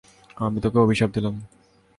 আমি 0.37 0.57
তোকে 0.61 0.77
অভিশাপ 0.79 1.09
দিলাম। 1.15 1.35